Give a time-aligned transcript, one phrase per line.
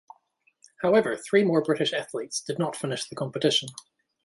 [0.81, 3.69] However, three more British athletes did not finish the competition.